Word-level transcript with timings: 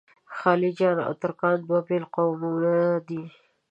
خلجیان 0.37 0.97
او 1.07 1.13
ترکان 1.21 1.55
دوه 1.67 1.79
بېل 1.87 2.03
قومونه 2.15 2.73
دي. 3.07 3.21